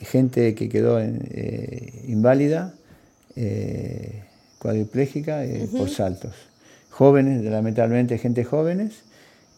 [0.00, 1.00] gente que quedó
[2.06, 2.74] inválida,
[4.58, 5.42] cuadriplégica
[5.76, 6.34] por saltos.
[6.90, 9.02] Jóvenes, lamentablemente gente jóvenes,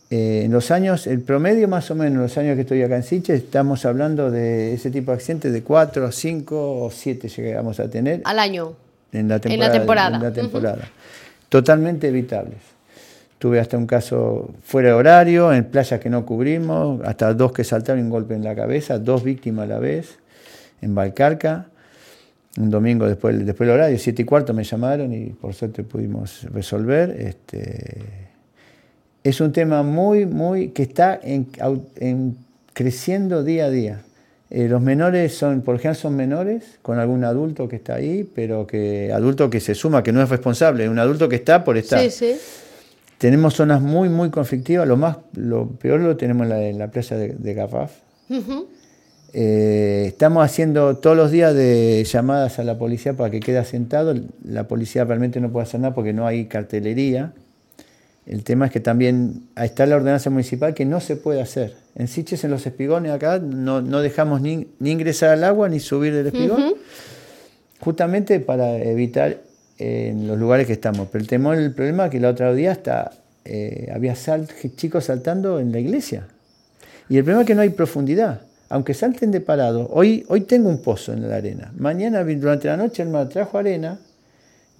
[0.08, 3.02] eh, en los años, el promedio más o menos, los años que estoy acá en
[3.02, 7.90] Siche, estamos hablando de ese tipo de accidentes de 4, 5 o 7 llegamos a
[7.90, 8.20] tener.
[8.24, 8.74] Al año.
[9.12, 10.16] En la temporada.
[10.16, 10.88] En la temporada.
[11.48, 12.58] Totalmente evitables.
[13.38, 17.64] Tuve hasta un caso fuera de horario, en playas que no cubrimos, hasta dos que
[17.64, 20.18] saltaron un golpe en la cabeza, dos víctimas a la vez,
[20.82, 21.66] en Valcarca.
[22.58, 26.44] Un domingo después, después del horario, siete y cuarto me llamaron y por suerte pudimos
[26.44, 27.10] resolver.
[27.10, 28.25] Este,
[29.28, 31.48] es un tema muy, muy, que está en,
[32.72, 34.02] creciendo día a día.
[34.50, 38.68] Eh, los menores son, por ejemplo, son menores con algún adulto que está ahí, pero
[38.68, 42.00] que adulto que se suma, que no es responsable, un adulto que está por estar.
[42.02, 42.36] Sí, sí.
[43.18, 44.86] Tenemos zonas muy, muy conflictivas.
[44.86, 47.90] Lo más, lo peor lo tenemos en la, playa de, de Gafaf.
[49.32, 54.14] Eh, estamos haciendo todos los días de llamadas a la policía para que quede asentado.
[54.44, 57.32] La policía realmente no puede hacer nada porque no hay cartelería.
[58.26, 61.74] El tema es que también está la ordenanza municipal que no se puede hacer.
[61.94, 66.26] En Siches, en los espigones acá, no, dejamos ni, ingresar al agua ni subir del
[66.26, 66.74] espigón,
[67.80, 69.38] justamente para evitar
[69.78, 71.08] eh, en los lugares que estamos.
[71.10, 73.12] Pero el temor, el problema es que la otra día hasta
[73.44, 74.14] eh, había
[74.74, 76.26] chicos saltando en la iglesia.
[77.08, 78.40] Y el problema es que no hay profundidad.
[78.68, 81.72] Aunque salten de parado, hoy, hoy tengo un pozo en la arena.
[81.78, 84.00] Mañana, durante la noche, el mar trajo arena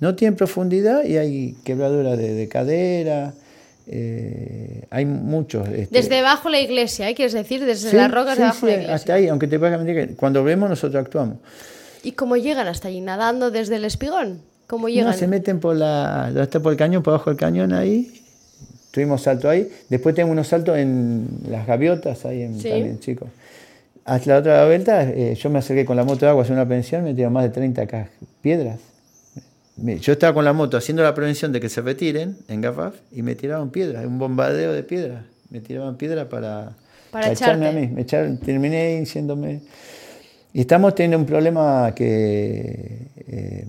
[0.00, 3.32] no tienen profundidad y hay quebraduras de, cadera,
[3.86, 5.68] eh, hay muchos.
[5.68, 7.14] Este desde debajo la iglesia, ¿eh?
[7.14, 8.94] quieres decir, desde las rocas debajo la iglesia.
[8.94, 11.38] Hasta ahí, aunque te parezca que cuando vemos nosotros actuamos.
[12.02, 13.00] ¿Y cómo llegan hasta allí?
[13.00, 14.40] ¿Nadando desde el espigón?
[14.66, 15.12] ¿Cómo llegan?
[15.12, 18.22] No, se meten por la, hasta por el cañón, por abajo del cañón ahí.
[18.90, 19.68] Tuvimos salto ahí.
[19.88, 23.28] Después tengo unos saltos en las gaviotas ahí en, también, chicos.
[24.04, 26.54] Hasta la otra vuelta, eh, yo me acerqué con la moto de agua a hacer
[26.54, 28.08] una pensión, me tiró más de 30
[28.40, 28.78] piedras.
[29.76, 33.22] Yo estaba con la moto haciendo la prevención de que se retiren en Gafaf y
[33.22, 35.24] me tiraban piedras, un bombardeo de piedras.
[35.50, 36.76] Me tiraban piedras para,
[37.10, 37.86] para, echarme a mí.
[37.88, 39.60] Me echaron, terminé diciéndome.
[40.52, 43.66] Y estamos teniendo un problema que eh,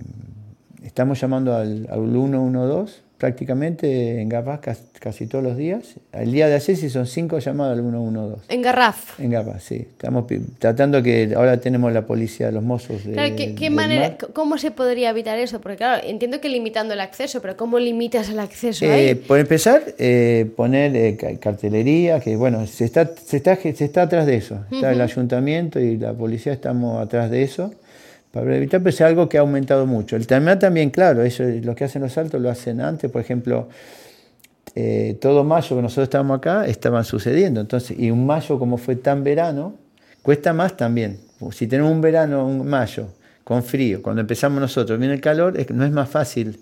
[0.82, 4.60] estamos llamando al, al 112 prácticamente en Garraf
[5.00, 5.96] casi, todos los días.
[6.12, 8.42] El día de ayer sí son cinco llamadas al 112.
[8.48, 9.18] ¿En Garraf?
[9.18, 9.86] En Garraf, sí.
[9.90, 10.24] Estamos
[10.58, 13.04] tratando que ahora tenemos la policía, los mozos.
[13.04, 15.60] De, ¿qué, manera, ¿Cómo se podría evitar eso?
[15.60, 19.14] Porque claro, entiendo que limitando el acceso, pero ¿cómo limitas el acceso eh, ahí?
[19.16, 24.26] Por empezar, eh, poner eh, cartelería, que bueno, se está, se está, se está atrás
[24.26, 24.60] de eso.
[24.70, 27.72] Está el ayuntamiento y la policía estamos atrás de eso
[28.30, 30.16] para evitar, pues es algo que ha aumentado mucho.
[30.16, 33.68] El tema también, claro, eso, lo que hacen los saltos lo hacen antes, por ejemplo,
[34.74, 38.96] eh, todo mayo que nosotros estábamos acá estaban sucediendo, entonces, y un mayo como fue
[38.96, 39.74] tan verano,
[40.22, 41.18] cuesta más también.
[41.52, 43.08] Si tenemos un verano, un mayo,
[43.44, 46.60] con frío, cuando empezamos nosotros, viene el calor, no es más fácil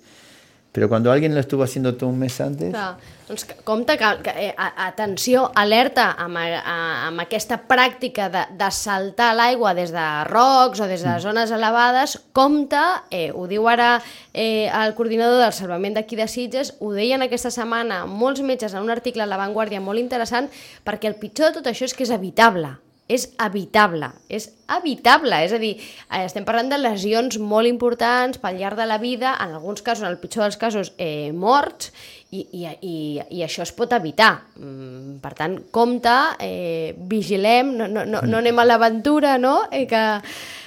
[0.77, 2.69] però quan alguien lo estuvo haciendo tot un mes antes...
[2.71, 2.99] Clar.
[3.27, 9.73] Doncs compte que, que eh, atenció, alerta amb, amb aquesta pràctica de, de saltar l'aigua
[9.75, 11.25] des de rocs o des de mm.
[11.25, 13.97] zones elevades, compte, eh, ho diu ara
[14.31, 18.85] eh, el coordinador del salvament d'aquí de Sitges, ho deien aquesta setmana molts metges en
[18.85, 20.53] un article a La Vanguardia molt interessant,
[20.85, 22.77] perquè el pitjor de tot això és que és evitable
[23.09, 28.59] és evitable, és evitable, és a dir, eh, estem parlant de lesions molt importants pel
[28.59, 31.93] llarg de la vida, en alguns casos, en el pitjor dels casos, eh, morts,
[32.31, 32.97] i, i, i,
[33.39, 34.33] i això es pot evitar.
[34.59, 39.61] Mm, per tant, compte, eh, vigilem, no, no, no, no anem a l'aventura, no?
[39.71, 40.03] Eh, que,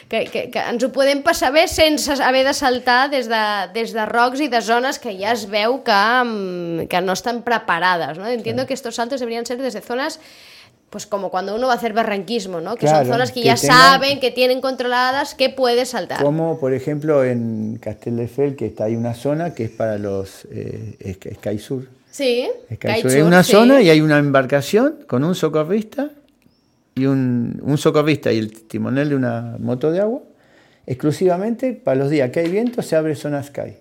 [0.10, 3.44] que, que, que ens ho podem passar bé sense haver de saltar des de,
[3.76, 7.44] des de rocs i de zones que ja es veu que, mm, que no estan
[7.44, 8.18] preparades.
[8.18, 8.28] ¿no?
[8.28, 8.68] Entiendo sí.
[8.70, 10.20] que estos saltos deberían ser desde zonas
[10.90, 12.76] pues como cuando uno va a hacer barranquismo, ¿no?
[12.76, 16.22] Que son zonas que, ya saben, que tienen controladas, que puede saltar.
[16.22, 21.18] Como, por ejemplo, en Castelldefels, que está ahí una zona que es para los eh,
[21.36, 21.88] Sky Sur.
[22.10, 23.12] Sí, Sky Sur.
[23.12, 26.10] Hay una zona y hay una embarcación con un socorrista
[26.96, 30.22] y un, un socorrista y el timonel de una moto de agua
[30.88, 33.76] exclusivamente para los días que hay viento se abre zona sky.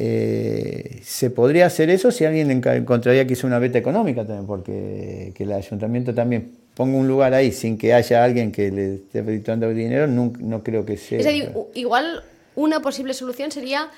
[0.00, 5.32] Eh, se podría hacer eso si alguien encontraría que es una beta económica también, porque
[5.34, 9.24] que el ayuntamiento también ponga un lugar ahí sin que haya alguien que le esté
[9.24, 11.18] peditando dinero, no, no, creo que sea.
[11.18, 12.22] Es decir, igual
[12.54, 13.90] una posible solución sería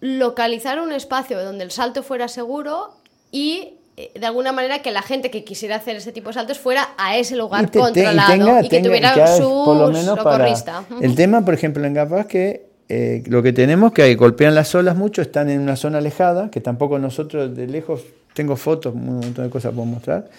[0.00, 2.94] localizar un espacio donde el salto fuera seguro
[3.30, 6.58] y eh, de alguna manera que la gente que quisiera hacer ese tipo de saltos
[6.58, 10.84] fuera a ese lugar controlado y, que tuviera su socorrista.
[11.00, 14.96] El tema, por ejemplo, en Gafas que eh, lo que tenemos que golpean las olas
[14.96, 19.44] mucho, están en una zona alejada, que tampoco nosotros de lejos, tengo fotos, un montón
[19.44, 20.30] de cosas puedo mostrar,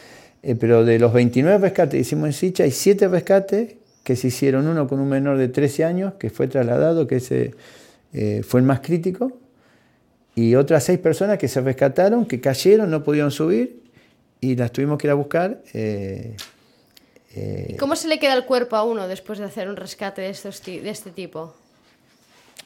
[0.41, 4.29] eh, pero de los 29 rescates que hicimos en Sicha, hay 7 rescates que se
[4.29, 7.53] hicieron, uno con un menor de 13 años, que fue trasladado, que ese
[8.13, 9.31] eh, fue el más crítico,
[10.33, 13.83] y otras 6 personas que se rescataron, que cayeron, no pudieron subir,
[14.41, 15.61] y las tuvimos que ir a buscar.
[17.77, 20.63] ¿Cómo se le queda el cuerpo a uno después de hacer un rescate de, estos,
[20.63, 21.53] de este tipo?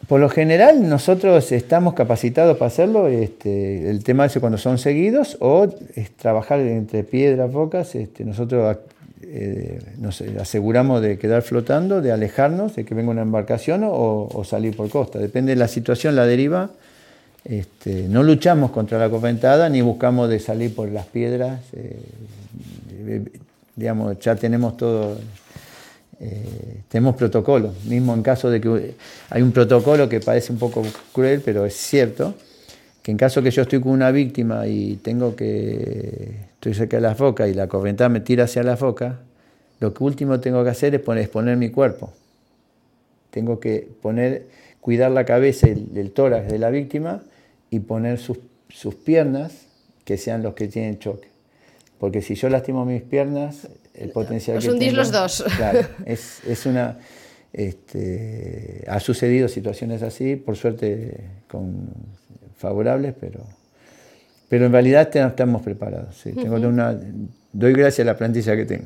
[0.07, 5.37] Por lo general nosotros estamos capacitados para hacerlo, este, el tema es cuando son seguidos
[5.39, 8.77] o es trabajar entre piedras, rocas, este, nosotros
[9.21, 14.75] eh, nos aseguramos de quedar flotando, de alejarnos, de que venga una embarcación o, salir
[14.75, 16.69] por costa, depende de la situación, la deriva.
[17.45, 23.23] Este, no luchamos contra la correntada ni buscamos de salir por las piedras, eh,
[23.75, 25.17] digamos, ya tenemos todo
[26.19, 28.95] eh, tenemos protocolos, mismo en caso de que
[29.29, 32.35] hay un protocolo que parece un poco cruel, pero es cierto,
[33.01, 37.01] que en caso que yo estoy con una víctima y tengo que, estoy cerca de
[37.01, 39.19] la foca y la corriente me tira hacia la foca,
[39.79, 42.13] lo que último tengo que hacer es poner, exponer mi cuerpo.
[43.31, 44.47] Tengo que poner,
[44.79, 47.23] cuidar la cabeza, el, el tórax de la víctima
[47.69, 48.37] y poner sus,
[48.69, 49.65] sus piernas
[50.05, 51.27] que sean los que tienen choque.
[51.99, 55.43] Porque si yo lastimo mis piernas, el potencial Os hundís los dos.
[55.57, 56.97] Claro, es, es una...
[57.51, 61.87] Este, ha sucedido situaciones así, por suerte con
[62.57, 63.41] favorables, pero,
[64.49, 66.15] pero en realidad estamos preparados.
[66.15, 66.31] Sí.
[66.31, 66.97] tengo una,
[67.51, 68.85] doy gracias a la plantilla que tengo.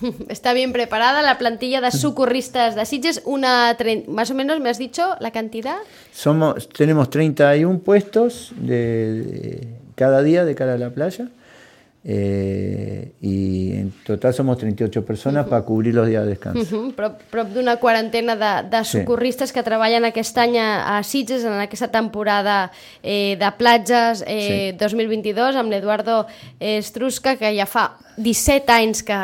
[0.28, 3.76] Está bien preparada la plantilla de socorristas de Sitges, una
[4.08, 5.78] más o menos me has dicho la cantidad.
[6.12, 11.28] Somos tenemos 31 puestos de cada día de cara a la playa.
[12.06, 15.50] Eh, i en total som 38 persones uh -huh.
[15.50, 16.72] per cobrir els dies de descans.
[16.72, 16.94] Uh -huh.
[16.94, 19.54] Prop, prop d'una quarantena de, de socorristes sí.
[19.54, 22.70] que treballen aquest any a, a Sitges en aquesta temporada
[23.02, 24.76] eh, de platges eh, sí.
[24.78, 26.26] 2022 amb l'Eduardo
[26.60, 29.16] Estrusca que ja fa 17 anys que,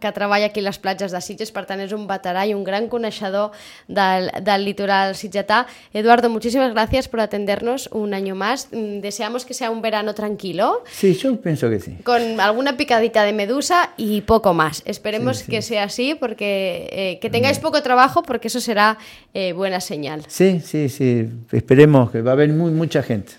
[0.00, 2.64] que treballa aquí a les platges de Sitges, per tant és un veterà i un
[2.64, 3.52] gran coneixedor
[3.88, 5.66] del, del litoral sitgetà.
[5.92, 8.68] Eduardo, muchísimas gracias por atendernos un año más.
[8.72, 10.82] Mm, deseamos que sea un verano tranquilo.
[10.90, 11.96] Sí, yo pienso que sí.
[12.04, 14.82] Con alguna picadita de medusa y poco más.
[14.86, 15.50] Esperemos sí, sí.
[15.50, 18.98] que sea así, porque eh, que tengáis poco trabajo, porque eso será
[19.34, 20.24] eh, buena señal.
[20.28, 21.28] Sí, sí, sí.
[21.52, 23.32] Esperemos que va a haber muy, mucha gente.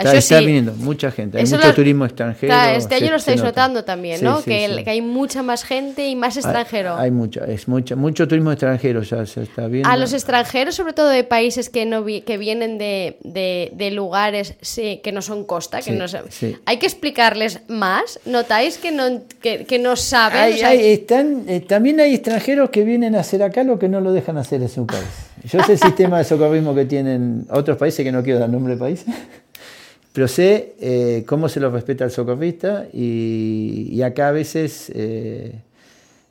[0.00, 2.52] Está, está sí, viniendo mucha gente, hay mucho lo, turismo extranjero.
[2.52, 4.38] Claro, este año se, lo estáis notando también, sí, ¿no?
[4.38, 6.96] Sí, que, que, hay mucha más gente y más extranjero.
[6.96, 9.88] Hay, hay mucho, es mucho, mucho turismo extranjero, ya se está viendo.
[9.88, 13.90] A los extranjeros, sobre todo de países que no vi, que vienen de, de, de
[13.90, 14.56] lugares
[15.02, 16.06] que no son costa, que no
[16.66, 18.20] hay que explicarles más.
[18.24, 20.40] ¿Notáis que no, que, que no saben?
[20.40, 23.78] Hay, o sea, hay, están, eh, también hay extranjeros que vienen a hacer acá lo
[23.78, 25.04] que no lo dejan hacer en su país.
[25.44, 28.74] Yo sé el sistema de socorrismo que tienen otros países, que no quiero dar nombre
[28.74, 29.06] de países.
[30.12, 35.60] Pero sé eh, cómo se lo respeta el socorrista y, y acá a veces eh,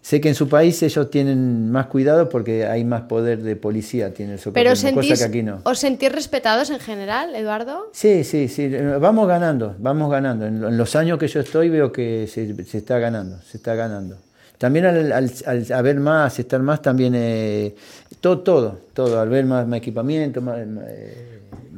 [0.02, 4.14] sé que en su país ellos tienen más cuidado porque hay más poder de policía,
[4.14, 5.62] tiene el socorrista, Pero sentís, cosa que aquí no.
[5.64, 7.90] ¿Os sentís respetados en general, Eduardo?
[7.94, 10.46] Sí, sí, sí, vamos ganando, vamos ganando.
[10.46, 14.18] En, los años que yo estoy veo que se, se está ganando, se está ganando.
[14.58, 17.76] También al, al, al, haber más, estar más, también eh,
[18.20, 20.58] todo, todo, todo, al ver más, más equipamiento, más...
[20.60, 21.29] Eh,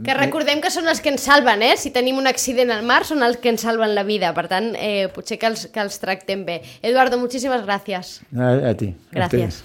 [0.06, 1.74] que recordem que són els que ens salven, eh?
[1.78, 4.34] Si tenim un accident al mar, són els que ens salven la vida.
[4.38, 6.62] Per tant, eh, potser que els, que els tractem bé.
[6.82, 8.20] Eduardo, muchísimas gracias.
[8.36, 8.96] A, a ti.
[9.12, 9.64] Gracias.